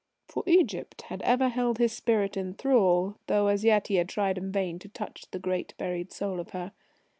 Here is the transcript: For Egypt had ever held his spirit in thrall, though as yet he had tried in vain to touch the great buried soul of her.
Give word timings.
For 0.25 0.41
Egypt 0.47 1.03
had 1.03 1.21
ever 1.21 1.49
held 1.49 1.77
his 1.77 1.93
spirit 1.93 2.35
in 2.35 2.55
thrall, 2.55 3.17
though 3.27 3.45
as 3.45 3.63
yet 3.63 3.85
he 3.85 3.97
had 3.97 4.09
tried 4.09 4.39
in 4.39 4.51
vain 4.51 4.79
to 4.79 4.89
touch 4.89 5.27
the 5.29 5.37
great 5.37 5.75
buried 5.77 6.11
soul 6.11 6.39
of 6.39 6.49
her. 6.57 6.71